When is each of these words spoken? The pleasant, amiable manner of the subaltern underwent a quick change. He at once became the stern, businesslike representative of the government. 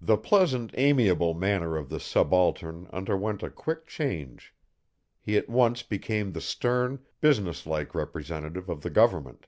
The 0.00 0.16
pleasant, 0.16 0.70
amiable 0.72 1.34
manner 1.34 1.76
of 1.76 1.90
the 1.90 2.00
subaltern 2.00 2.88
underwent 2.94 3.42
a 3.42 3.50
quick 3.50 3.86
change. 3.86 4.54
He 5.20 5.36
at 5.36 5.50
once 5.50 5.82
became 5.82 6.32
the 6.32 6.40
stern, 6.40 7.00
businesslike 7.20 7.94
representative 7.94 8.70
of 8.70 8.80
the 8.80 8.88
government. 8.88 9.46